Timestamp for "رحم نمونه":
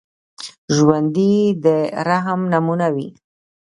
2.07-2.87